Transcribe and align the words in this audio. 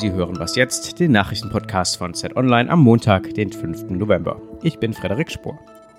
Sie 0.00 0.12
hören 0.12 0.38
was 0.38 0.56
jetzt, 0.56 0.98
den 0.98 1.12
Nachrichtenpodcast 1.12 1.98
von 1.98 2.14
Z 2.14 2.34
Online 2.34 2.70
am 2.70 2.80
Montag, 2.80 3.34
den 3.34 3.52
5. 3.52 3.90
November. 3.90 4.40
Ich 4.62 4.78
bin 4.78 4.94
Frederik 4.94 5.30
Spohr. 5.30 5.58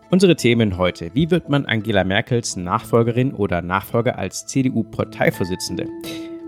Unsere 0.09 0.35
Themen 0.35 0.79
heute. 0.79 1.11
Wie 1.13 1.29
wird 1.29 1.49
man 1.49 1.67
Angela 1.67 2.03
Merkels 2.03 2.55
Nachfolgerin 2.55 3.31
oder 3.31 3.61
Nachfolger 3.61 4.17
als 4.17 4.47
CDU-Parteivorsitzende? 4.47 5.85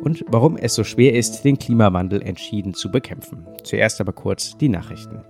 Und 0.02 0.26
warum 0.30 0.58
es 0.58 0.74
so 0.74 0.84
schwer 0.84 1.14
ist, 1.14 1.44
den 1.44 1.60
Klimawandel 1.60 2.24
entschieden 2.24 2.74
zu 2.74 2.90
bekämpfen. 2.90 3.46
Zuerst 3.64 4.02
aber 4.02 4.14
kurz 4.14 4.58
die 4.58 4.70
Nachrichten. 4.70 5.22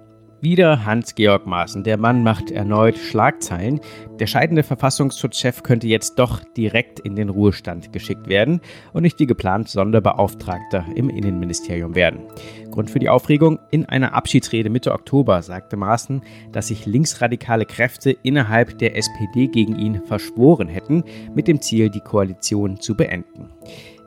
Wieder 0.43 0.83
Hans-Georg 0.83 1.47
Maaßen. 1.47 1.85
Der 1.85 1.95
Mann 1.95 2.21
macht 2.21 2.51
erneut 2.51 2.97
Schlagzeilen. 2.97 3.79
Der 4.19 4.27
scheidende 4.27 4.63
Verfassungsschutzchef 4.63 5.63
könnte 5.63 5.87
jetzt 5.87 6.19
doch 6.19 6.41
direkt 6.57 6.99
in 6.99 7.15
den 7.15 7.29
Ruhestand 7.29 7.93
geschickt 7.93 8.27
werden 8.27 8.59
und 8.91 9.03
nicht 9.03 9.17
wie 9.21 9.25
geplant 9.25 9.69
Sonderbeauftragter 9.69 10.85
im 10.95 11.09
Innenministerium 11.09 11.95
werden. 11.95 12.23
Grund 12.71 12.91
für 12.91 12.99
die 12.99 13.07
Aufregung? 13.07 13.57
In 13.71 13.85
einer 13.85 14.15
Abschiedsrede 14.15 14.69
Mitte 14.69 14.91
Oktober 14.91 15.41
sagte 15.43 15.77
Maaßen, 15.77 16.21
dass 16.51 16.67
sich 16.67 16.85
linksradikale 16.85 17.65
Kräfte 17.65 18.11
innerhalb 18.11 18.77
der 18.79 18.97
SPD 18.97 19.47
gegen 19.47 19.79
ihn 19.79 20.01
verschworen 20.03 20.67
hätten, 20.67 21.05
mit 21.33 21.47
dem 21.47 21.61
Ziel, 21.61 21.89
die 21.89 22.01
Koalition 22.01 22.81
zu 22.81 22.97
beenden. 22.97 23.47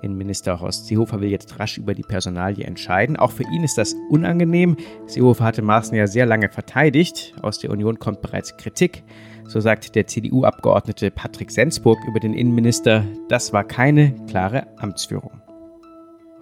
Innenminister 0.06 0.60
Horst 0.60 0.86
Seehofer 0.86 1.20
will 1.20 1.28
jetzt 1.28 1.58
rasch 1.58 1.76
über 1.76 1.94
die 1.94 2.02
Personalie 2.02 2.64
entscheiden. 2.64 3.16
Auch 3.16 3.32
für 3.32 3.42
ihn 3.42 3.64
ist 3.64 3.76
das 3.76 3.94
unangenehm. 4.08 4.76
Seehofer 5.06 5.44
hatte 5.44 5.62
Maaßen 5.62 5.96
ja 5.96 6.06
sehr 6.06 6.24
lange 6.24 6.48
verteidigt. 6.48 7.34
Aus 7.42 7.58
der 7.58 7.70
Union 7.70 7.98
kommt 7.98 8.22
bereits 8.22 8.56
Kritik. 8.56 9.02
So 9.48 9.60
sagt 9.60 9.94
der 9.94 10.06
CDU-Abgeordnete 10.06 11.10
Patrick 11.10 11.50
Sensburg 11.50 11.98
über 12.08 12.18
den 12.18 12.34
Innenminister, 12.34 13.04
das 13.28 13.52
war 13.52 13.64
keine 13.64 14.14
klare 14.26 14.66
Amtsführung. 14.78 15.45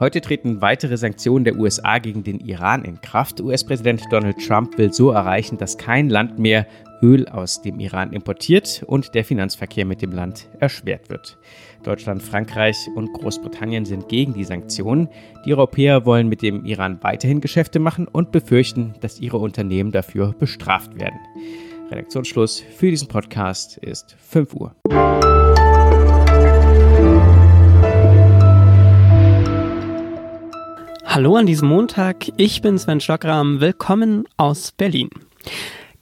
Heute 0.00 0.20
treten 0.20 0.60
weitere 0.60 0.96
Sanktionen 0.96 1.44
der 1.44 1.56
USA 1.56 1.98
gegen 1.98 2.24
den 2.24 2.40
Iran 2.40 2.84
in 2.84 3.00
Kraft. 3.00 3.40
US-Präsident 3.40 4.02
Donald 4.10 4.44
Trump 4.44 4.76
will 4.76 4.92
so 4.92 5.10
erreichen, 5.10 5.56
dass 5.56 5.78
kein 5.78 6.10
Land 6.10 6.36
mehr 6.36 6.66
Öl 7.00 7.28
aus 7.28 7.62
dem 7.62 7.78
Iran 7.78 8.12
importiert 8.12 8.82
und 8.88 9.14
der 9.14 9.24
Finanzverkehr 9.24 9.84
mit 9.84 10.02
dem 10.02 10.10
Land 10.10 10.48
erschwert 10.58 11.10
wird. 11.10 11.38
Deutschland, 11.84 12.22
Frankreich 12.22 12.76
und 12.96 13.12
Großbritannien 13.12 13.84
sind 13.84 14.08
gegen 14.08 14.34
die 14.34 14.42
Sanktionen. 14.42 15.08
Die 15.46 15.54
Europäer 15.54 16.04
wollen 16.04 16.28
mit 16.28 16.42
dem 16.42 16.64
Iran 16.64 16.98
weiterhin 17.02 17.40
Geschäfte 17.40 17.78
machen 17.78 18.08
und 18.08 18.32
befürchten, 18.32 18.94
dass 19.00 19.20
ihre 19.20 19.38
Unternehmen 19.38 19.92
dafür 19.92 20.34
bestraft 20.36 20.98
werden. 20.98 21.20
Redaktionsschluss 21.90 22.58
für 22.58 22.90
diesen 22.90 23.06
Podcast 23.06 23.78
ist 23.78 24.16
5 24.18 24.54
Uhr. 24.54 24.74
Hallo 31.14 31.36
an 31.36 31.46
diesem 31.46 31.68
Montag, 31.68 32.26
ich 32.38 32.60
bin 32.60 32.76
Sven 32.76 33.00
Stockram, 33.00 33.60
willkommen 33.60 34.24
aus 34.36 34.72
Berlin. 34.72 35.10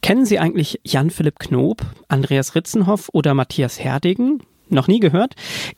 Kennen 0.01 0.25
Sie 0.25 0.39
eigentlich 0.39 0.79
Jan-Philipp 0.85 1.37
Knob, 1.37 1.83
Andreas 2.07 2.55
Ritzenhoff 2.55 3.09
oder 3.13 3.35
Matthias 3.35 3.79
Herdegen? 3.79 4.41
Noch 4.69 4.87
nie 4.87 4.99
gehört? 4.99 5.35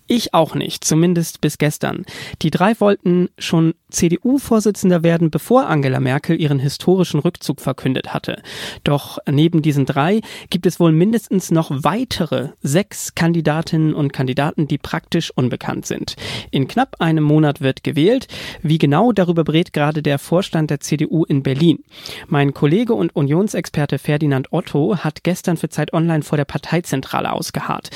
Ich 0.07 0.33
auch 0.33 0.55
nicht, 0.55 0.85
zumindest 0.85 1.41
bis 1.41 1.57
gestern. 1.57 2.05
Die 2.43 2.49
drei 2.49 2.79
wollten 2.79 3.27
schon 3.37 3.73
CDU-Vorsitzender 3.95 5.03
werden, 5.03 5.31
bevor 5.31 5.67
Angela 5.67 5.99
Merkel 5.99 6.39
ihren 6.39 6.59
historischen 6.59 7.19
Rückzug 7.19 7.61
verkündet 7.61 8.13
hatte. 8.13 8.41
Doch 8.83 9.17
neben 9.29 9.61
diesen 9.61 9.85
drei 9.85 10.21
gibt 10.49 10.65
es 10.65 10.79
wohl 10.79 10.91
mindestens 10.91 11.51
noch 11.51 11.71
weitere 11.71 12.49
sechs 12.61 13.15
Kandidatinnen 13.15 13.93
und 13.93 14.13
Kandidaten, 14.13 14.67
die 14.67 14.77
praktisch 14.77 15.31
unbekannt 15.35 15.85
sind. 15.85 16.15
In 16.51 16.67
knapp 16.67 16.97
einem 16.99 17.23
Monat 17.23 17.61
wird 17.61 17.83
gewählt. 17.83 18.27
Wie 18.61 18.77
genau 18.77 19.11
darüber 19.11 19.43
berät 19.43 19.73
gerade 19.73 20.03
der 20.03 20.19
Vorstand 20.19 20.69
der 20.69 20.79
CDU 20.81 21.23
in 21.23 21.41
Berlin. 21.41 21.83
Mein 22.27 22.53
Kollege 22.53 22.93
und 22.93 23.15
Unionsexperte 23.15 23.97
Ferdinand 23.97 24.51
Otto 24.51 24.97
hat 24.97 25.23
gestern 25.23 25.57
für 25.57 25.69
Zeit 25.69 25.93
Online 25.93 26.23
vor 26.23 26.37
der 26.37 26.45
Parteizentrale 26.45 27.31
ausgeharrt. 27.31 27.89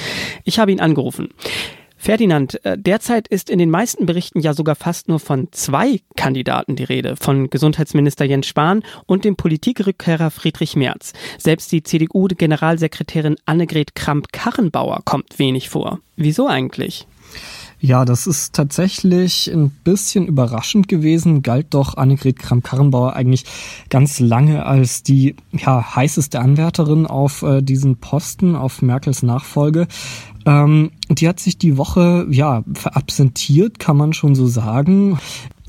Ich 0.46 0.60
habe 0.60 0.72
ihn 0.72 0.80
angerufen. 0.80 1.30
Ferdinand, 2.02 2.64
äh, 2.64 2.78
derzeit 2.78 3.28
ist 3.28 3.50
in 3.50 3.60
den 3.60 3.70
meisten 3.70 4.06
Berichten 4.06 4.40
ja 4.40 4.54
sogar 4.54 4.76
fast 4.76 5.10
nur 5.10 5.20
von 5.20 5.50
zwei 5.52 6.00
Kandidaten 6.16 6.78
die 6.78 6.86
Rede, 6.86 7.18
von 7.18 7.50
Gesundheitsminister 7.50 8.24
Jens 8.24 8.48
Spahn 8.48 8.84
und 9.06 9.26
dem 9.26 9.36
Politikrückkehrer 9.36 10.32
Friedrich 10.32 10.78
Merz. 10.78 11.12
Selbst 11.38 11.74
die 11.74 11.84
CDU-Generalsekretärin 11.84 13.36
Annegret 13.46 13.96
Kramp-Karrenbauer 13.96 15.02
kommt 15.04 15.38
wenig 15.40 15.68
vor. 15.68 16.00
Wieso 16.16 16.48
eigentlich? 16.48 17.06
Ja, 17.82 18.04
das 18.04 18.28
ist 18.28 18.54
tatsächlich 18.54 19.48
ein 19.48 19.70
bisschen 19.70 20.28
überraschend 20.28 20.90
gewesen, 20.90 21.44
galt 21.44 21.68
doch 21.74 21.96
Annegret 21.96 22.38
Kramp-Karrenbauer 22.38 23.14
eigentlich 23.14 23.46
ganz 23.90 24.20
lange 24.20 24.66
als 24.66 25.02
die 25.02 25.38
ja, 25.54 25.96
heißeste 25.96 26.42
Anwärterin 26.42 27.08
auf 27.08 27.42
äh, 27.42 27.62
diesen 27.62 27.96
Posten, 27.96 28.58
auf 28.58 28.82
Merkels 28.82 29.24
Nachfolge. 29.24 29.88
Ähm, 30.46 30.92
die 31.10 31.30
hat 31.30 31.40
sich 31.40 31.58
die 31.58 31.78
Woche 31.78 32.28
ja 32.30 32.64
verabsentiert, 32.74 33.80
kann 33.80 33.96
man 33.96 34.12
schon 34.12 34.36
so 34.36 34.48
sagen. 34.48 35.18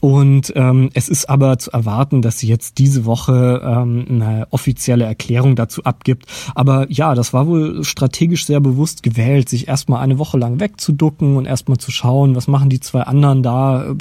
Und 0.00 0.52
ähm, 0.56 0.88
es 0.94 1.08
ist 1.08 1.28
aber 1.28 1.58
zu 1.58 1.70
erwarten, 1.70 2.22
dass 2.22 2.38
sie 2.38 2.48
jetzt 2.48 2.78
diese 2.78 3.04
Woche 3.04 3.60
ähm, 3.62 4.06
eine 4.08 4.48
offizielle 4.50 5.04
Erklärung 5.04 5.56
dazu 5.56 5.84
abgibt. 5.84 6.26
Aber 6.54 6.86
ja, 6.90 7.14
das 7.14 7.32
war 7.34 7.46
wohl 7.46 7.84
strategisch 7.84 8.46
sehr 8.46 8.60
bewusst 8.60 9.02
gewählt, 9.02 9.48
sich 9.48 9.68
erstmal 9.68 10.02
eine 10.02 10.18
Woche 10.18 10.38
lang 10.38 10.58
wegzuducken 10.58 11.36
und 11.36 11.44
erstmal 11.44 11.78
zu 11.78 11.90
schauen, 11.90 12.34
was 12.34 12.48
machen 12.48 12.70
die 12.70 12.80
zwei 12.80 13.02
anderen 13.02 13.42
da, 13.42 13.94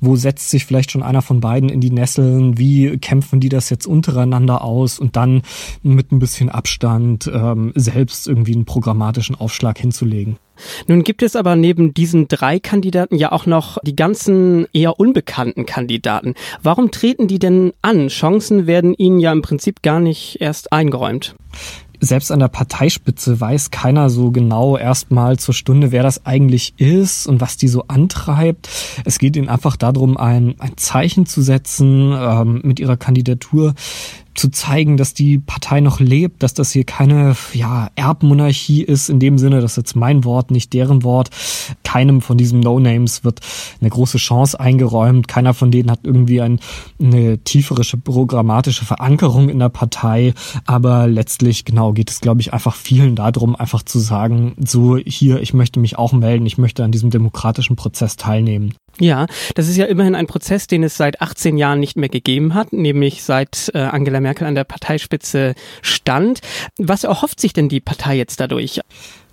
wo 0.00 0.16
setzt 0.16 0.50
sich 0.50 0.66
vielleicht 0.66 0.90
schon 0.90 1.04
einer 1.04 1.22
von 1.22 1.40
beiden 1.40 1.68
in 1.68 1.80
die 1.80 1.90
Nesseln, 1.90 2.58
wie 2.58 2.98
kämpfen 2.98 3.38
die 3.38 3.48
das 3.48 3.70
jetzt 3.70 3.86
untereinander 3.86 4.62
aus 4.62 4.98
und 4.98 5.14
dann 5.14 5.42
mit 5.82 6.10
ein 6.10 6.18
bisschen 6.18 6.48
Abstand 6.48 7.30
ähm, 7.32 7.72
selbst 7.76 8.26
irgendwie 8.26 8.54
einen 8.54 8.64
programmatischen 8.64 9.36
Aufschlag 9.36 9.78
hinzulegen. 9.78 10.36
Nun 10.86 11.02
gibt 11.04 11.22
es 11.22 11.36
aber 11.36 11.56
neben 11.56 11.94
diesen 11.94 12.28
drei 12.28 12.58
Kandidaten 12.58 13.16
ja 13.16 13.32
auch 13.32 13.46
noch 13.46 13.78
die 13.82 13.96
ganzen 13.96 14.66
eher 14.72 14.98
unbekannten 14.98 15.66
Kandidaten. 15.66 16.34
Warum 16.62 16.90
treten 16.90 17.28
die 17.28 17.38
denn 17.38 17.72
an? 17.82 18.08
Chancen 18.08 18.66
werden 18.66 18.94
ihnen 18.94 19.18
ja 19.18 19.32
im 19.32 19.42
Prinzip 19.42 19.82
gar 19.82 20.00
nicht 20.00 20.40
erst 20.40 20.72
eingeräumt 20.72 21.34
selbst 22.00 22.30
an 22.30 22.40
der 22.40 22.48
Parteispitze 22.48 23.40
weiß 23.40 23.70
keiner 23.70 24.10
so 24.10 24.30
genau 24.30 24.76
erstmal 24.76 25.38
zur 25.38 25.54
Stunde, 25.54 25.92
wer 25.92 26.02
das 26.02 26.26
eigentlich 26.26 26.74
ist 26.78 27.26
und 27.26 27.40
was 27.40 27.56
die 27.56 27.68
so 27.68 27.84
antreibt. 27.88 28.68
Es 29.04 29.18
geht 29.18 29.36
ihnen 29.36 29.48
einfach 29.48 29.76
darum, 29.76 30.16
ein, 30.16 30.54
ein 30.58 30.76
Zeichen 30.76 31.26
zu 31.26 31.42
setzen 31.42 32.12
ähm, 32.16 32.60
mit 32.62 32.80
ihrer 32.80 32.96
Kandidatur 32.96 33.74
zu 34.34 34.50
zeigen, 34.50 34.96
dass 34.96 35.14
die 35.14 35.38
Partei 35.38 35.80
noch 35.80 36.00
lebt, 36.00 36.42
dass 36.42 36.54
das 36.54 36.72
hier 36.72 36.84
keine 36.84 37.36
ja, 37.52 37.90
Erbmonarchie 37.94 38.82
ist, 38.82 39.08
in 39.08 39.20
dem 39.20 39.38
Sinne, 39.38 39.60
das 39.60 39.72
ist 39.72 39.76
jetzt 39.76 39.96
mein 39.96 40.24
Wort, 40.24 40.50
nicht 40.50 40.72
deren 40.72 41.02
Wort. 41.02 41.30
Keinem 41.84 42.20
von 42.20 42.36
diesen 42.36 42.60
No-Names 42.60 43.24
wird 43.24 43.40
eine 43.80 43.90
große 43.90 44.18
Chance 44.18 44.58
eingeräumt. 44.58 45.28
Keiner 45.28 45.54
von 45.54 45.70
denen 45.70 45.90
hat 45.90 46.00
irgendwie 46.02 46.40
ein, 46.40 46.60
eine 47.00 47.38
tiefere 47.38 47.82
programmatische 47.98 48.84
Verankerung 48.84 49.48
in 49.48 49.58
der 49.58 49.68
Partei. 49.68 50.34
Aber 50.66 51.06
letztlich, 51.06 51.64
genau, 51.64 51.92
geht 51.92 52.10
es, 52.10 52.20
glaube 52.20 52.40
ich, 52.40 52.52
einfach 52.52 52.74
vielen 52.74 53.16
darum, 53.16 53.54
einfach 53.54 53.82
zu 53.82 53.98
sagen, 53.98 54.54
so 54.58 54.96
hier, 54.96 55.40
ich 55.40 55.54
möchte 55.54 55.80
mich 55.80 55.96
auch 55.98 56.12
melden, 56.12 56.46
ich 56.46 56.58
möchte 56.58 56.84
an 56.84 56.92
diesem 56.92 57.10
demokratischen 57.10 57.76
Prozess 57.76 58.16
teilnehmen. 58.16 58.74
Ja, 59.00 59.26
das 59.54 59.68
ist 59.68 59.76
ja 59.76 59.86
immerhin 59.86 60.14
ein 60.14 60.26
Prozess, 60.26 60.66
den 60.66 60.84
es 60.84 60.96
seit 60.96 61.20
18 61.20 61.56
Jahren 61.56 61.80
nicht 61.80 61.96
mehr 61.96 62.08
gegeben 62.08 62.54
hat, 62.54 62.72
nämlich 62.72 63.24
seit 63.24 63.70
äh, 63.74 63.78
Angela 63.78 64.20
Merkel 64.20 64.46
an 64.46 64.54
der 64.54 64.64
Parteispitze 64.64 65.54
stand. 65.82 66.40
Was 66.78 67.04
erhofft 67.04 67.40
sich 67.40 67.52
denn 67.52 67.68
die 67.68 67.80
Partei 67.80 68.16
jetzt 68.16 68.40
dadurch? 68.40 68.80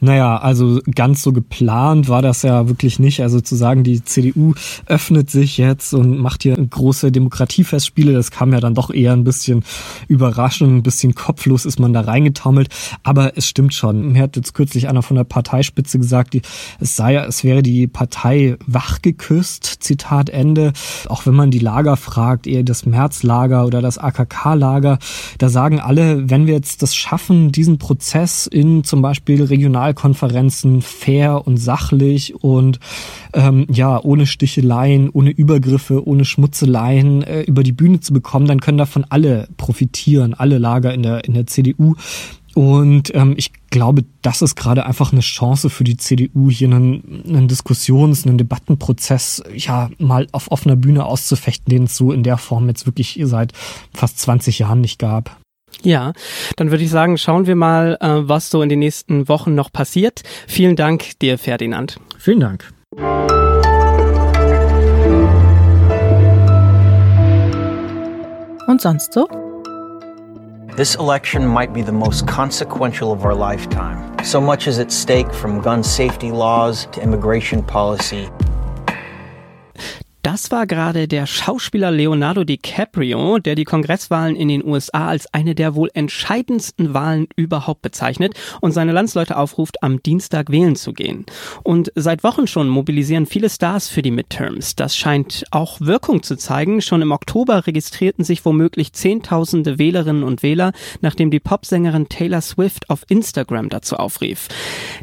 Naja, 0.04 0.38
also 0.38 0.82
ganz 0.96 1.22
so 1.22 1.32
geplant 1.32 2.10
war 2.10 2.24
das 2.24 2.42
ja 2.42 2.68
wirklich 2.68 2.98
nicht. 2.98 3.22
Also 3.22 3.40
zu 3.40 3.56
sagen, 3.56 3.84
die 3.84 4.04
CDU 4.04 4.56
öffnet 4.88 5.30
sich 5.30 5.60
jetzt 5.60 5.94
und 5.94 6.18
macht 6.18 6.42
hier 6.42 6.56
große 6.56 7.12
Demokratiefestspiele, 7.12 8.12
das 8.12 8.32
kam 8.32 8.52
ja 8.52 8.60
dann 8.60 8.74
doch 8.74 8.90
eher 8.90 9.14
ein 9.14 9.24
bisschen 9.24 9.64
überraschend, 10.08 10.72
ein 10.74 10.82
bisschen 10.82 11.14
kopflos 11.14 11.66
ist 11.66 11.80
man 11.80 11.94
da 11.94 12.02
reingetaumelt. 12.02 12.70
Aber 13.04 13.38
es 13.38 13.48
stimmt 13.48 13.76
schon. 13.76 14.14
Mir 14.14 14.24
hat 14.24 14.36
jetzt 14.36 14.56
kürzlich 14.56 14.90
einer 14.90 15.04
von 15.04 15.18
der 15.18 15.24
Parteispitze 15.24 16.00
gesagt, 16.00 16.34
die, 16.34 16.42
es 16.80 16.96
sei, 16.96 17.18
es 17.18 17.44
wäre 17.44 17.62
die 17.62 17.86
Partei 17.86 18.58
wachgeküsst, 18.66 19.84
Zitat 19.84 20.32
Ende. 20.32 20.74
Auch 21.10 21.28
wenn 21.28 21.36
man 21.36 21.52
die 21.52 21.60
Lager 21.60 21.96
fragt, 21.96 22.48
eher 22.48 22.64
das 22.64 22.88
Märzlager 22.88 23.68
oder 23.68 23.84
das 23.84 24.00
AKK-Lager, 24.00 24.98
da 25.38 25.50
sagen 25.50 25.80
alle, 25.80 26.28
wenn 26.28 26.48
wir 26.48 26.56
jetzt 26.56 26.82
das 26.82 26.96
schaffen, 26.96 27.52
diesen 27.52 27.78
Prozess 27.78 28.48
in 28.48 28.84
zum 28.84 29.04
Beispiel 29.04 29.44
regional 29.44 29.91
Regionalkonferenzen 29.92 30.82
fair 30.82 31.46
und 31.46 31.58
sachlich 31.58 32.44
und 32.44 32.80
ähm, 33.34 33.68
ja, 33.72 34.02
ohne 34.02 34.26
Sticheleien, 34.26 35.10
ohne 35.10 35.32
Übergriffe, 35.32 36.08
ohne 36.08 36.26
Schmutzeleien 36.26 37.24
äh, 37.24 37.42
über 37.42 37.64
die 37.64 37.72
Bühne 37.72 38.00
zu 38.00 38.14
bekommen, 38.14 38.48
dann 38.48 38.60
können 38.60 38.78
davon 38.78 39.06
alle 39.10 39.48
profitieren, 39.58 40.34
alle 40.34 40.58
Lager 40.58 40.94
in 40.94 41.04
der, 41.04 41.26
in 41.26 41.34
der 41.34 41.48
CDU. 41.48 41.96
Und 42.54 43.16
ähm, 43.16 43.36
ich 43.38 43.52
glaube, 43.70 44.04
das 44.22 44.42
ist 44.42 44.56
gerade 44.56 44.86
einfach 44.86 45.14
eine 45.14 45.22
Chance 45.22 45.70
für 45.70 45.86
die 45.86 45.96
CDU, 45.96 46.50
hier 46.52 46.68
einen, 46.68 47.24
einen 47.26 47.48
Diskussions-, 47.48 48.28
einen 48.28 48.38
Debattenprozess 48.38 49.42
ja 49.56 49.90
mal 50.00 50.28
auf 50.34 50.52
offener 50.52 50.76
Bühne 50.76 51.06
auszufechten, 51.06 51.70
den 51.70 51.84
es 51.86 51.96
so 51.96 52.12
in 52.12 52.24
der 52.24 52.38
Form 52.38 52.68
jetzt 52.68 52.86
wirklich 52.86 53.18
seit 53.24 53.54
fast 53.94 54.20
20 54.20 54.60
Jahren 54.60 54.82
nicht 54.82 55.00
gab. 55.00 55.41
Ja, 55.84 56.14
dann 56.58 56.72
würde 56.72 56.84
ich 56.84 56.92
sagen, 56.92 57.18
schauen 57.18 57.48
wir 57.48 57.56
mal, 57.56 57.98
äh, 58.02 58.08
was 58.28 58.50
so 58.50 58.62
in 58.62 58.70
den 58.70 58.80
nächsten 58.80 59.28
Wochen 59.28 59.56
noch 59.56 59.72
passiert. 59.72 60.22
Vielen 60.48 60.76
Dank 60.76 61.20
dir, 61.20 61.38
Ferdinand. 61.38 62.00
Vielen 62.18 62.40
Dank. 62.40 62.72
Und 68.68 68.82
sonst 68.82 69.14
so? 69.14 69.28
This 70.78 70.96
election 70.96 71.46
might 71.46 71.74
be 71.74 71.84
the 71.84 71.92
most 71.92 72.26
consequential 72.26 73.12
of 73.12 73.26
our 73.26 73.36
lifetime. 73.36 74.16
So 74.24 74.40
much 74.40 74.68
is 74.68 74.80
at 74.80 74.92
stake 74.92 75.34
from 75.34 75.62
gun 75.62 75.84
safety 75.84 76.32
laws 76.32 76.88
to 76.94 77.02
immigration 77.02 77.62
policy. 77.62 78.30
Das 80.24 80.52
war 80.52 80.68
gerade 80.68 81.08
der 81.08 81.26
Schauspieler 81.26 81.90
Leonardo 81.90 82.44
DiCaprio, 82.44 83.40
der 83.40 83.56
die 83.56 83.64
Kongresswahlen 83.64 84.36
in 84.36 84.50
den 84.50 84.64
USA 84.64 85.08
als 85.08 85.34
eine 85.34 85.56
der 85.56 85.74
wohl 85.74 85.90
entscheidendsten 85.96 86.94
Wahlen 86.94 87.28
überhaupt 87.36 87.82
bezeichnet 87.82 88.36
und 88.62 88.72
seine 88.72 88.92
Landsleute 88.92 89.36
aufruft, 89.36 89.82
am 89.82 90.04
Dienstag 90.04 90.52
wählen 90.52 90.76
zu 90.76 90.94
gehen. 90.94 91.26
Und 91.64 91.92
seit 91.96 92.24
Wochen 92.24 92.46
schon 92.46 92.70
mobilisieren 92.70 93.26
viele 93.26 93.50
Stars 93.50 93.88
für 93.88 94.04
die 94.04 94.12
Midterms. 94.12 94.76
Das 94.76 94.96
scheint 94.96 95.44
auch 95.50 95.82
Wirkung 95.82 96.22
zu 96.22 96.38
zeigen. 96.38 96.84
Schon 96.84 97.02
im 97.02 97.12
Oktober 97.12 97.66
registrierten 97.66 98.24
sich 98.24 98.46
womöglich 98.46 98.94
Zehntausende 98.94 99.80
Wählerinnen 99.80 100.24
und 100.24 100.44
Wähler, 100.44 100.72
nachdem 101.02 101.32
die 101.32 101.40
Popsängerin 101.40 102.10
Taylor 102.10 102.42
Swift 102.42 102.92
auf 102.92 103.06
Instagram 103.10 103.70
dazu 103.70 103.96
aufrief. 103.96 104.50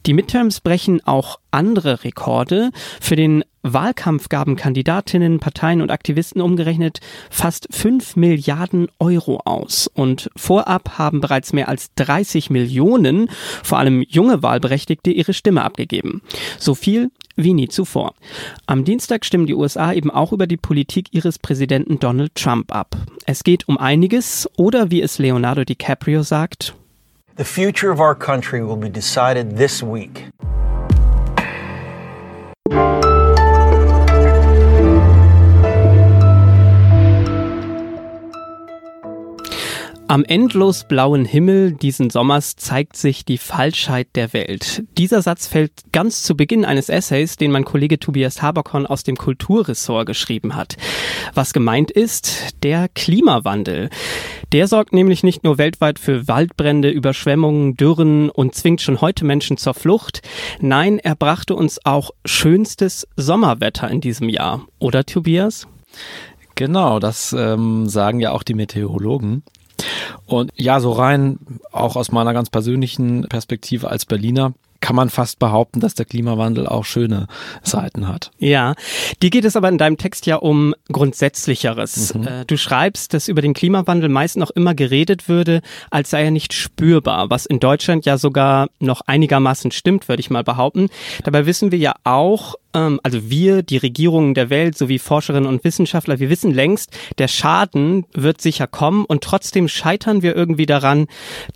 Die 0.06 0.14
Midterms 0.14 0.60
brechen 0.60 1.04
auch 1.04 1.40
andere 1.50 2.04
Rekorde. 2.04 2.70
Für 3.00 3.16
den 3.16 3.42
Wahlkampf 3.72 4.28
gaben 4.28 4.56
Kandidatinnen, 4.56 5.40
Parteien 5.40 5.80
und 5.80 5.90
Aktivisten 5.90 6.40
umgerechnet 6.40 7.00
fast 7.30 7.68
5 7.70 8.16
Milliarden 8.16 8.88
Euro 8.98 9.40
aus. 9.44 9.88
Und 9.92 10.30
vorab 10.36 10.98
haben 10.98 11.20
bereits 11.20 11.52
mehr 11.52 11.68
als 11.68 11.94
30 11.94 12.50
Millionen, 12.50 13.30
vor 13.62 13.78
allem 13.78 14.02
junge 14.02 14.42
Wahlberechtigte, 14.42 15.10
ihre 15.10 15.32
Stimme 15.32 15.64
abgegeben. 15.64 16.22
So 16.58 16.74
viel 16.74 17.10
wie 17.36 17.54
nie 17.54 17.68
zuvor. 17.68 18.14
Am 18.66 18.84
Dienstag 18.84 19.24
stimmen 19.24 19.46
die 19.46 19.54
USA 19.54 19.92
eben 19.92 20.10
auch 20.10 20.32
über 20.32 20.46
die 20.46 20.56
Politik 20.56 21.08
ihres 21.12 21.38
Präsidenten 21.38 21.98
Donald 21.98 22.34
Trump 22.34 22.74
ab. 22.74 22.96
Es 23.26 23.44
geht 23.44 23.68
um 23.68 23.78
einiges 23.78 24.48
oder 24.56 24.90
wie 24.90 25.02
es 25.02 25.18
Leonardo 25.18 25.64
DiCaprio 25.64 26.22
sagt, 26.22 26.74
The 27.36 27.44
future 27.44 27.92
of 27.92 28.00
our 28.00 28.16
country 28.16 28.60
will 28.60 28.76
be 28.76 28.90
decided 28.90 29.56
this 29.56 29.80
week. 29.80 30.28
Am 40.10 40.24
endlos 40.24 40.84
blauen 40.88 41.26
Himmel 41.26 41.72
diesen 41.72 42.08
Sommers 42.08 42.56
zeigt 42.56 42.96
sich 42.96 43.26
die 43.26 43.36
Falschheit 43.36 44.08
der 44.14 44.32
Welt. 44.32 44.82
Dieser 44.96 45.20
Satz 45.20 45.46
fällt 45.46 45.70
ganz 45.92 46.22
zu 46.22 46.34
Beginn 46.34 46.64
eines 46.64 46.88
Essays, 46.88 47.36
den 47.36 47.50
mein 47.50 47.66
Kollege 47.66 47.98
Tobias 47.98 48.40
Haberkorn 48.40 48.86
aus 48.86 49.02
dem 49.02 49.16
Kulturressort 49.16 50.06
geschrieben 50.06 50.56
hat. 50.56 50.78
Was 51.34 51.52
gemeint 51.52 51.90
ist, 51.90 52.54
der 52.62 52.88
Klimawandel. 52.88 53.90
Der 54.52 54.66
sorgt 54.66 54.94
nämlich 54.94 55.22
nicht 55.24 55.44
nur 55.44 55.58
weltweit 55.58 55.98
für 55.98 56.26
Waldbrände, 56.26 56.88
Überschwemmungen, 56.88 57.74
Dürren 57.74 58.30
und 58.30 58.54
zwingt 58.54 58.80
schon 58.80 59.02
heute 59.02 59.26
Menschen 59.26 59.58
zur 59.58 59.74
Flucht. 59.74 60.22
Nein, 60.58 60.98
er 60.98 61.16
brachte 61.16 61.54
uns 61.54 61.84
auch 61.84 62.12
schönstes 62.24 63.06
Sommerwetter 63.16 63.90
in 63.90 64.00
diesem 64.00 64.30
Jahr. 64.30 64.66
Oder 64.78 65.04
Tobias? 65.04 65.68
Genau, 66.54 66.98
das 66.98 67.36
ähm, 67.38 67.90
sagen 67.90 68.20
ja 68.20 68.32
auch 68.32 68.42
die 68.42 68.54
Meteorologen. 68.54 69.42
Und 70.26 70.50
ja, 70.56 70.80
so 70.80 70.92
rein 70.92 71.38
auch 71.72 71.96
aus 71.96 72.12
meiner 72.12 72.32
ganz 72.32 72.50
persönlichen 72.50 73.26
Perspektive 73.28 73.88
als 73.88 74.04
Berliner 74.04 74.52
kann 74.80 74.94
man 74.94 75.10
fast 75.10 75.38
behaupten, 75.38 75.80
dass 75.80 75.94
der 75.94 76.06
Klimawandel 76.06 76.66
auch 76.66 76.84
schöne 76.84 77.26
Seiten 77.62 78.06
hat. 78.06 78.30
Ja, 78.38 78.74
die 79.22 79.30
geht 79.30 79.44
es 79.44 79.56
aber 79.56 79.68
in 79.68 79.78
deinem 79.78 79.96
Text 79.96 80.26
ja 80.26 80.36
um 80.36 80.74
Grundsätzlicheres. 80.90 82.14
Mhm. 82.14 82.26
Äh, 82.26 82.44
du 82.46 82.56
schreibst, 82.56 83.12
dass 83.12 83.28
über 83.28 83.42
den 83.42 83.54
Klimawandel 83.54 84.08
meist 84.08 84.36
noch 84.36 84.50
immer 84.50 84.74
geredet 84.74 85.28
würde, 85.28 85.62
als 85.90 86.10
sei 86.10 86.24
er 86.24 86.30
nicht 86.30 86.52
spürbar, 86.52 87.30
was 87.30 87.46
in 87.46 87.60
Deutschland 87.60 88.06
ja 88.06 88.18
sogar 88.18 88.68
noch 88.78 89.00
einigermaßen 89.06 89.72
stimmt, 89.72 90.08
würde 90.08 90.20
ich 90.20 90.30
mal 90.30 90.44
behaupten. 90.44 90.90
Dabei 91.24 91.46
wissen 91.46 91.72
wir 91.72 91.78
ja 91.78 91.94
auch, 92.04 92.54
also 92.72 93.30
wir, 93.30 93.62
die 93.62 93.78
Regierungen 93.78 94.34
der 94.34 94.50
Welt 94.50 94.76
sowie 94.76 94.98
Forscherinnen 94.98 95.48
und 95.48 95.64
Wissenschaftler, 95.64 96.18
wir 96.18 96.30
wissen 96.30 96.52
längst, 96.52 96.96
der 97.16 97.28
Schaden 97.28 98.04
wird 98.12 98.40
sicher 98.40 98.66
kommen 98.66 99.04
und 99.04 99.24
trotzdem 99.24 99.68
scheitern 99.68 100.22
wir 100.22 100.36
irgendwie 100.36 100.66
daran, 100.66 101.06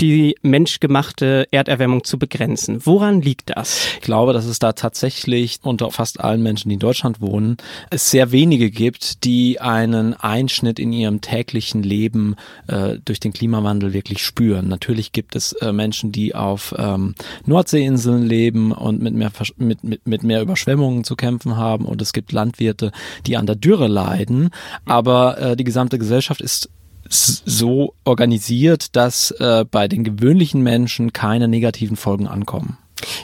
die 0.01 0.37
menschgemachte 0.43 1.47
Erderwärmung 1.51 2.05
zu 2.05 2.19
begrenzen. 2.19 2.85
Woran 2.85 3.21
liegt 3.21 3.51
das? 3.55 3.87
Ich 3.95 4.01
glaube, 4.01 4.33
dass 4.33 4.47
es 4.47 4.59
da 4.59 4.73
tatsächlich 4.73 5.59
unter 5.63 5.91
fast 5.91 6.21
allen 6.21 6.43
Menschen, 6.43 6.71
die 6.71 6.75
in 6.75 6.81
Deutschland 6.81 7.21
wohnen, 7.21 7.57
es 7.91 8.11
sehr 8.11 8.33
wenige 8.33 8.71
gibt, 8.71 9.25
die 9.25 9.61
einen 9.61 10.15
Einschnitt 10.15 10.79
in 10.79 10.93
ihrem 10.93 11.21
täglichen 11.21 11.83
Leben 11.83 12.37
äh, 12.69 12.99
durch 13.05 13.21
den 13.21 13.33
Klimawandel 13.33 13.93
wirklich 13.93 14.25
spüren. 14.25 14.69
Natürlich 14.69 15.13
gibt 15.13 15.37
es 15.37 15.53
äh, 15.55 15.73
Menschen, 15.73 16.13
die 16.13 16.35
auf 16.35 16.75
ähm, 16.79 17.15
Nordseeinseln 17.45 18.23
leben 18.23 18.73
und 18.73 19.03
mit 19.03 19.15
mehr, 19.15 19.31
mit, 19.57 19.85
mit, 19.85 20.07
mit 20.07 20.23
mehr 20.23 20.41
Überschwemmungen 20.41 21.02
Versorgung 21.03 21.05
zu 21.05 21.17
kämpfen 21.17 21.57
haben 21.57 21.85
und 21.85 22.01
es 22.01 22.13
gibt 22.13 22.33
Landwirte, 22.33 22.93
die 23.27 23.37
an 23.37 23.47
der 23.47 23.57
Dürre 23.57 23.89
leiden. 23.89 24.51
Aber 24.85 25.39
äh, 25.39 25.57
die 25.57 25.65
gesamte 25.65 25.99
Gesellschaft 25.99 26.41
ist 26.41 26.71
so 27.09 27.95
organisiert, 28.05 28.97
dass 28.97 29.33
äh, 29.33 29.65
bei 29.71 29.89
den 29.89 30.05
gewöhnlichen 30.05 30.63
Menschen 30.63 31.13
keine 31.13 31.49
negativen 31.49 31.97
Folgen 31.97 32.27
ankommen. 32.27 32.79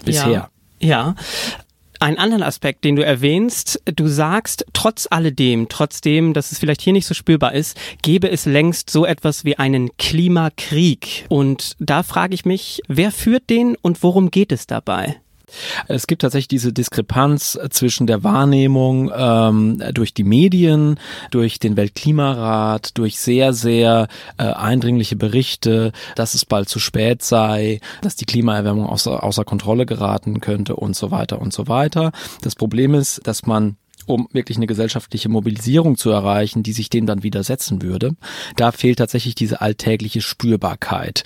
Bisher. 0.04 0.30
Ja. 0.30 0.50
ja. 0.80 1.14
Ein 2.00 2.16
anderen 2.16 2.44
Aspekt, 2.44 2.84
den 2.84 2.94
du 2.94 3.04
erwähnst, 3.04 3.82
du 3.84 4.06
sagst, 4.06 4.64
trotz 4.72 5.08
alledem, 5.10 5.68
trotzdem, 5.68 6.32
dass 6.32 6.52
es 6.52 6.58
vielleicht 6.58 6.80
hier 6.80 6.92
nicht 6.92 7.06
so 7.06 7.14
spürbar 7.14 7.54
ist, 7.54 7.76
gäbe 8.02 8.30
es 8.30 8.46
längst 8.46 8.88
so 8.90 9.04
etwas 9.04 9.44
wie 9.44 9.58
einen 9.58 9.96
Klimakrieg. 9.96 11.26
Und 11.28 11.74
da 11.80 12.04
frage 12.04 12.34
ich 12.34 12.44
mich, 12.44 12.82
wer 12.86 13.10
führt 13.10 13.50
den 13.50 13.74
und 13.82 14.00
worum 14.04 14.30
geht 14.30 14.52
es 14.52 14.68
dabei? 14.68 15.16
Es 15.86 16.06
gibt 16.06 16.22
tatsächlich 16.22 16.48
diese 16.48 16.72
Diskrepanz 16.72 17.58
zwischen 17.70 18.06
der 18.06 18.24
Wahrnehmung 18.24 19.10
ähm, 19.14 19.82
durch 19.92 20.14
die 20.14 20.24
Medien, 20.24 20.98
durch 21.30 21.58
den 21.58 21.76
Weltklimarat, 21.76 22.96
durch 22.98 23.18
sehr, 23.18 23.52
sehr 23.52 24.08
äh, 24.36 24.44
eindringliche 24.44 25.16
Berichte, 25.16 25.92
dass 26.14 26.34
es 26.34 26.44
bald 26.44 26.68
zu 26.68 26.78
spät 26.78 27.22
sei, 27.22 27.80
dass 28.02 28.16
die 28.16 28.26
Klimaerwärmung 28.26 28.86
außer, 28.86 29.22
außer 29.22 29.44
Kontrolle 29.44 29.86
geraten 29.86 30.40
könnte 30.40 30.76
und 30.76 30.96
so 30.96 31.10
weiter 31.10 31.40
und 31.40 31.52
so 31.52 31.68
weiter. 31.68 32.12
Das 32.42 32.54
Problem 32.54 32.94
ist, 32.94 33.26
dass 33.26 33.46
man 33.46 33.76
um 34.06 34.26
wirklich 34.32 34.56
eine 34.56 34.66
gesellschaftliche 34.66 35.28
Mobilisierung 35.28 35.98
zu 35.98 36.10
erreichen, 36.10 36.62
die 36.62 36.72
sich 36.72 36.88
dem 36.88 37.04
dann 37.04 37.22
widersetzen 37.22 37.82
würde. 37.82 38.16
Da 38.56 38.72
fehlt 38.72 38.98
tatsächlich 38.98 39.34
diese 39.34 39.60
alltägliche 39.60 40.22
Spürbarkeit. 40.22 41.24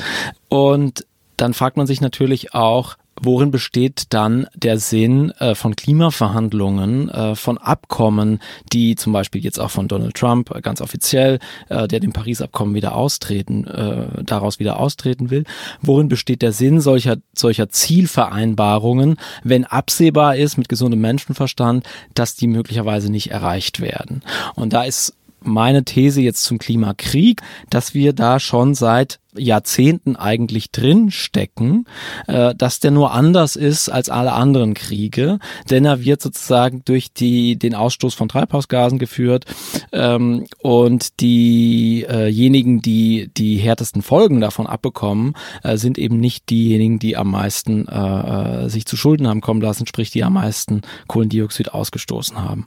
Und 0.49 1.07
dann 1.37 1.55
fragt 1.55 1.77
man 1.77 1.87
sich 1.87 2.01
natürlich 2.01 2.55
auch, 2.55 2.97
worin 3.23 3.51
besteht 3.51 4.07
dann 4.11 4.47
der 4.55 4.79
Sinn 4.79 5.31
äh, 5.39 5.55
von 5.55 5.77
Klimaverhandlungen, 5.77 7.09
äh, 7.09 7.35
von 7.35 7.59
Abkommen, 7.59 8.41
die 8.73 8.97
zum 8.97 9.13
Beispiel 9.13 9.43
jetzt 9.43 9.59
auch 9.59 9.71
von 9.71 9.89
Donald 9.89 10.15
Trump 10.15 10.51
äh, 10.55 10.61
ganz 10.61 10.81
offiziell, 10.81 11.39
äh, 11.69 11.89
der 11.89 12.01
dem 12.01 12.13
Paris-Abkommen 12.13 12.75
wieder 12.75 12.95
austreten, 12.95 13.67
äh, 13.67 14.25
daraus 14.25 14.59
wieder 14.59 14.79
austreten 14.79 15.31
will. 15.31 15.45
Worin 15.81 16.09
besteht 16.09 16.43
der 16.43 16.53
Sinn 16.53 16.81
solcher, 16.81 17.17
solcher 17.35 17.69
Zielvereinbarungen, 17.69 19.17
wenn 19.45 19.65
absehbar 19.65 20.37
ist 20.37 20.59
mit 20.59 20.69
gesundem 20.69 21.01
Menschenverstand, 21.01 21.87
dass 22.15 22.35
die 22.35 22.49
möglicherweise 22.49 23.11
nicht 23.11 23.31
erreicht 23.31 23.81
werden? 23.81 24.23
Und 24.55 24.73
da 24.73 24.83
ist 24.85 25.15
meine 25.45 25.85
These 25.85 26.21
jetzt 26.21 26.45
zum 26.45 26.59
Klimakrieg, 26.59 27.43
dass 27.71 27.95
wir 27.95 28.13
da 28.13 28.39
schon 28.39 28.75
seit 28.75 29.19
Jahrzehnten 29.37 30.17
eigentlich 30.17 30.71
drin 30.71 31.11
stecken, 31.11 31.87
äh, 32.27 32.55
dass 32.55 32.81
der 32.81 32.91
nur 32.91 33.13
anders 33.13 33.57
ist 33.57 33.89
als 33.89 34.11
alle 34.11 34.33
anderen 34.33 34.75
Kriege, 34.75 35.39
denn 35.71 35.85
er 35.85 36.05
wird 36.05 36.21
sozusagen 36.23 36.83
durch 36.85 37.13
die 37.13 37.57
den 37.57 37.75
Ausstoß 37.75 38.15
von 38.15 38.29
Treibhausgasen 38.29 38.99
geführt 38.99 39.45
ähm, 39.93 40.45
und 40.63 41.21
diejenigen, 41.21 42.79
äh 42.79 42.83
die 42.83 43.31
die 43.37 43.57
härtesten 43.57 44.03
Folgen 44.03 44.41
davon 44.41 44.67
abbekommen, 44.67 45.35
äh, 45.63 45.77
sind 45.77 45.99
eben 45.99 46.19
nicht 46.21 46.51
diejenigen, 46.51 46.99
die 46.99 47.17
am 47.17 47.31
meisten 47.31 47.89
äh, 47.89 48.65
äh, 48.65 48.69
sich 48.69 48.87
zu 48.87 48.97
Schulden 48.97 49.29
haben 49.29 49.41
kommen 49.41 49.61
lassen, 49.61 49.87
sprich 49.87 50.11
die 50.11 50.25
am 50.25 50.35
meisten 50.35 50.83
Kohlendioxid 51.09 51.73
ausgestoßen 51.73 52.43
haben. 52.43 52.67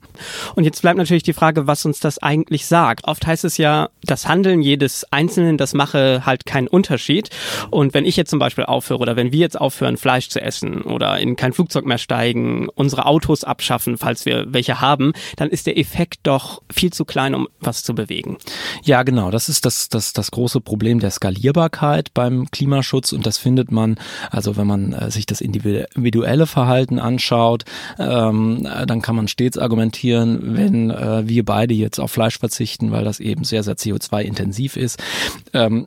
Und 0.56 0.64
jetzt 0.64 0.82
bleibt 0.82 0.98
natürlich 0.98 1.24
die 1.24 1.34
Frage, 1.34 1.68
was 1.68 1.86
uns 1.86 2.00
das 2.00 2.18
eigentlich 2.20 2.66
sagt. 2.66 3.08
Oft 3.08 3.26
heißt 3.26 3.46
es 3.46 3.58
ja, 3.58 3.90
das 4.04 4.28
Handeln 4.28 4.62
jedes 4.62 5.06
Einzelnen, 5.12 5.58
das 5.58 5.74
mache 5.74 6.26
halt 6.26 6.46
keinen 6.56 6.68
Unterschied. 6.70 7.30
Und 7.70 7.94
wenn 7.94 8.06
ich 8.06 8.16
jetzt 8.16 8.30
zum 8.30 8.40
Beispiel 8.40 8.64
aufhöre 8.64 9.00
oder 9.00 9.18
wenn 9.18 9.34
wir 9.34 9.40
jetzt 9.40 9.60
aufhören, 9.60 9.98
Fleisch 9.98 10.30
zu 10.30 10.42
essen 10.42 10.84
oder 10.84 11.20
in 11.20 11.36
kein 11.36 11.52
Flugzeug 11.52 11.86
mehr 11.86 11.98
steigen, 11.98 12.70
unsere 12.76 13.08
Autos 13.08 13.44
abschaffen, 13.44 13.98
falls 13.98 14.26
wir 14.26 14.46
welche 14.54 14.80
haben, 14.80 15.12
dann 15.36 15.50
ist 15.50 15.68
der 15.68 15.78
Effekt 15.78 16.22
doch 16.24 16.62
viel 16.72 16.94
zu 16.94 17.04
klein, 17.04 17.36
um 17.36 17.50
was 17.60 17.84
zu 17.84 17.94
bewegen. 17.94 18.38
Ja, 18.86 19.04
genau. 19.04 19.32
Das 19.32 19.50
ist 19.50 19.66
das, 19.66 19.90
das, 19.90 20.14
das 20.14 20.32
große 20.32 20.62
Problem 20.62 21.02
der 21.02 21.12
Skalierbarkeit 21.12 22.14
beim 22.14 22.50
Klimaschutz. 22.52 23.12
Und 23.12 23.26
das 23.26 23.38
findet 23.38 23.70
man, 23.70 23.98
also 24.32 24.56
wenn 24.56 24.68
man 24.68 24.94
äh, 24.94 25.12
sich 25.12 25.26
das 25.26 25.42
individuelle 25.42 26.48
Verhalten 26.48 27.00
anschaut, 27.00 27.66
ähm, 28.00 28.66
dann 28.88 29.02
kann 29.02 29.18
man 29.18 29.28
stets 29.28 29.58
argumentieren, 29.58 30.56
wenn 30.56 30.90
äh, 30.90 31.28
wir 31.28 31.44
beide 31.44 31.74
jetzt 31.74 32.00
auf 32.00 32.12
Fleisch 32.12 32.40
verzichten, 32.40 32.92
weil 32.92 33.04
das 33.04 33.20
eben 33.20 33.44
sehr, 33.44 33.64
sehr 33.64 33.76
CO2-intensiv 33.76 34.78
ist, 34.78 35.04
ähm, 35.52 35.86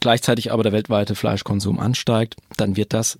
gleichzeitig 0.00 0.52
aber 0.52 0.62
der 0.62 0.72
weltweite 0.72 1.14
Fleischkonsum 1.14 1.78
ansteigt, 1.78 2.36
dann 2.56 2.76
wird 2.76 2.92
das 2.92 3.18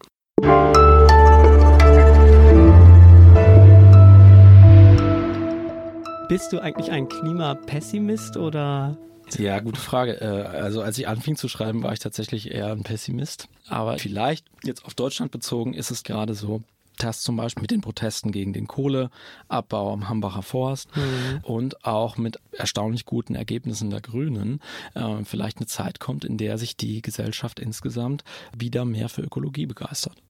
Bist 6.29 6.51
du 6.51 6.59
eigentlich 6.59 6.91
ein 6.91 7.07
Klimapessimist 7.07 8.37
oder 8.37 8.97
ja, 9.37 9.59
gute 9.59 9.79
Frage. 9.79 10.21
Äh, 10.21 10.25
also 10.25 10.81
als 10.81 10.97
ich 10.97 11.07
anfing 11.07 11.35
zu 11.35 11.47
schreiben, 11.47 11.83
war 11.83 11.93
ich 11.93 11.99
tatsächlich 11.99 12.51
eher 12.51 12.71
ein 12.71 12.83
Pessimist. 12.83 13.49
Aber 13.67 13.97
vielleicht 13.97 14.45
jetzt 14.63 14.85
auf 14.85 14.93
Deutschland 14.93 15.31
bezogen 15.31 15.73
ist 15.73 15.91
es 15.91 16.03
gerade 16.03 16.33
so, 16.33 16.61
dass 16.97 17.21
zum 17.21 17.35
Beispiel 17.35 17.61
mit 17.61 17.71
den 17.71 17.81
Protesten 17.81 18.31
gegen 18.31 18.53
den 18.53 18.67
Kohleabbau 18.67 19.93
am 19.93 20.09
Hambacher 20.09 20.41
Forst 20.41 20.95
mhm. 20.95 21.39
und 21.43 21.85
auch 21.85 22.17
mit 22.17 22.39
erstaunlich 22.51 23.05
guten 23.05 23.35
Ergebnissen 23.35 23.89
der 23.89 24.01
Grünen 24.01 24.61
äh, 24.95 25.23
vielleicht 25.23 25.57
eine 25.57 25.67
Zeit 25.67 25.99
kommt, 25.99 26.25
in 26.25 26.37
der 26.37 26.57
sich 26.57 26.75
die 26.75 27.01
Gesellschaft 27.01 27.59
insgesamt 27.59 28.23
wieder 28.57 28.85
mehr 28.85 29.09
für 29.09 29.21
Ökologie 29.21 29.65
begeistert. 29.65 30.17